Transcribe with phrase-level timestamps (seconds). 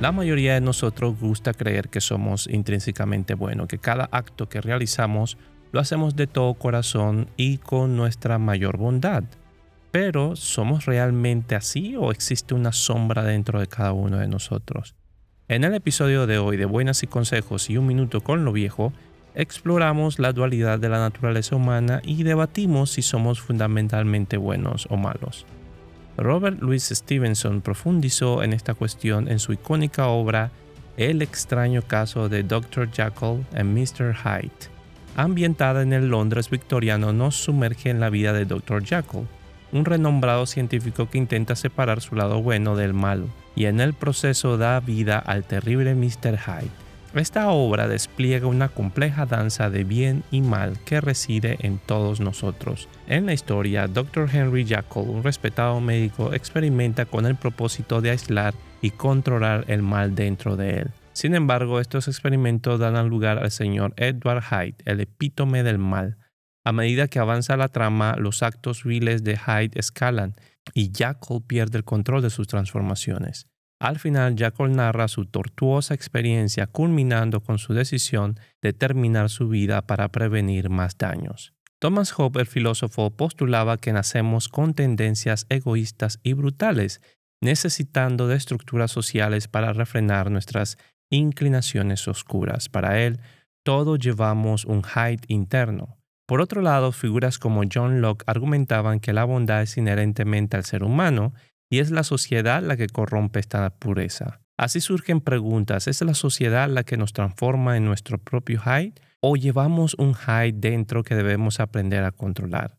[0.00, 5.38] La mayoría de nosotros gusta creer que somos intrínsecamente buenos, que cada acto que realizamos
[5.70, 9.24] lo hacemos de todo corazón y con nuestra mayor bondad.
[9.92, 14.96] Pero, ¿somos realmente así o existe una sombra dentro de cada uno de nosotros?
[15.46, 18.92] En el episodio de hoy de Buenas y Consejos y Un Minuto con lo Viejo,
[19.36, 25.46] exploramos la dualidad de la naturaleza humana y debatimos si somos fundamentalmente buenos o malos.
[26.16, 30.50] Robert Louis Stevenson profundizó en esta cuestión en su icónica obra
[30.96, 32.90] El extraño caso de Dr.
[32.90, 34.14] Jekyll y Mr.
[34.14, 34.70] Hyde.
[35.16, 38.84] Ambientada en el Londres victoriano, nos sumerge en la vida de Dr.
[38.84, 39.26] Jekyll,
[39.72, 43.26] un renombrado científico que intenta separar su lado bueno del malo,
[43.56, 46.38] y en el proceso da vida al terrible Mr.
[46.38, 46.83] Hyde
[47.20, 52.88] esta obra despliega una compleja danza de bien y mal que reside en todos nosotros.
[53.06, 54.28] En la historia, Dr.
[54.32, 60.14] Henry Jekyll, un respetado médico, experimenta con el propósito de aislar y controlar el mal
[60.14, 60.90] dentro de él.
[61.12, 66.18] Sin embargo, estos experimentos dan lugar al señor Edward Hyde, el epítome del mal.
[66.64, 70.34] A medida que avanza la trama, los actos viles de Hyde escalan
[70.72, 73.46] y Jekyll pierde el control de sus transformaciones.
[73.84, 79.82] Al final, Jackal narra su tortuosa experiencia culminando con su decisión de terminar su vida
[79.82, 81.52] para prevenir más daños.
[81.80, 87.02] Thomas Hobbes, el filósofo, postulaba que nacemos con tendencias egoístas y brutales,
[87.42, 90.78] necesitando de estructuras sociales para refrenar nuestras
[91.10, 92.70] inclinaciones oscuras.
[92.70, 93.20] Para él,
[93.66, 95.98] todos llevamos un Hyde interno.
[96.26, 100.84] Por otro lado, figuras como John Locke argumentaban que la bondad es inherentemente al ser
[100.84, 101.34] humano
[101.70, 104.40] y es la sociedad la que corrompe esta pureza.
[104.56, 109.36] Así surgen preguntas, ¿es la sociedad la que nos transforma en nuestro propio Hyde o
[109.36, 112.78] llevamos un Hyde dentro que debemos aprender a controlar?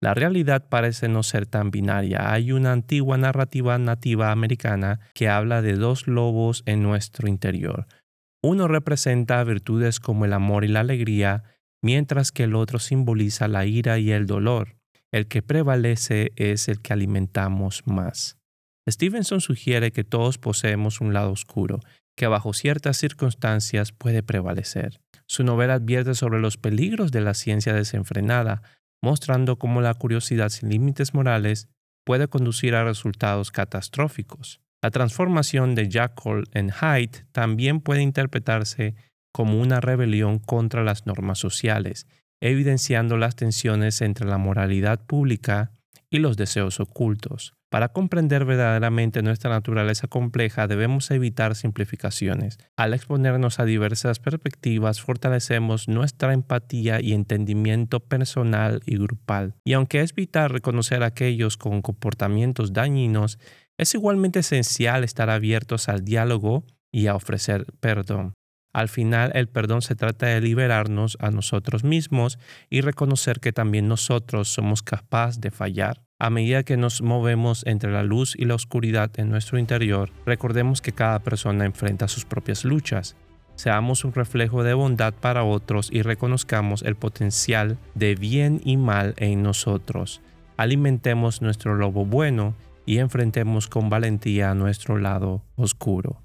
[0.00, 2.30] La realidad parece no ser tan binaria.
[2.30, 7.86] Hay una antigua narrativa nativa americana que habla de dos lobos en nuestro interior.
[8.42, 11.44] Uno representa virtudes como el amor y la alegría,
[11.80, 14.76] mientras que el otro simboliza la ira y el dolor.
[15.14, 18.36] El que prevalece es el que alimentamos más.
[18.90, 21.78] Stevenson sugiere que todos poseemos un lado oscuro,
[22.16, 24.98] que bajo ciertas circunstancias puede prevalecer.
[25.28, 28.62] Su novela advierte sobre los peligros de la ciencia desenfrenada,
[29.00, 31.68] mostrando cómo la curiosidad sin límites morales
[32.04, 34.60] puede conducir a resultados catastróficos.
[34.82, 38.96] La transformación de Jekyll en Hyde también puede interpretarse
[39.32, 42.08] como una rebelión contra las normas sociales
[42.40, 45.72] evidenciando las tensiones entre la moralidad pública
[46.10, 47.54] y los deseos ocultos.
[47.74, 52.58] Para comprender verdaderamente nuestra naturaleza compleja debemos evitar simplificaciones.
[52.76, 59.56] Al exponernos a diversas perspectivas fortalecemos nuestra empatía y entendimiento personal y grupal.
[59.64, 63.40] Y aunque es vital reconocer a aquellos con comportamientos dañinos,
[63.76, 68.34] es igualmente esencial estar abiertos al diálogo y a ofrecer perdón.
[68.74, 73.86] Al final el perdón se trata de liberarnos a nosotros mismos y reconocer que también
[73.86, 76.02] nosotros somos capaces de fallar.
[76.18, 80.82] A medida que nos movemos entre la luz y la oscuridad en nuestro interior, recordemos
[80.82, 83.14] que cada persona enfrenta sus propias luchas.
[83.54, 89.14] Seamos un reflejo de bondad para otros y reconozcamos el potencial de bien y mal
[89.18, 90.20] en nosotros.
[90.56, 92.56] Alimentemos nuestro lobo bueno
[92.86, 96.23] y enfrentemos con valentía nuestro lado oscuro.